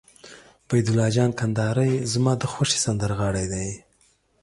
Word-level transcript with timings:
عبیدالله 0.69 1.07
جان 1.15 1.31
کندهاری 1.39 1.91
زما 2.11 2.33
د 2.37 2.43
خوښې 2.51 2.77
سندرغاړی 2.85 3.45
دي. 3.53 3.69